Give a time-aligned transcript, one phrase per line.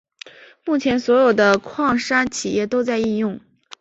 [0.65, 3.39] 目前所有的矿山企业都在应用。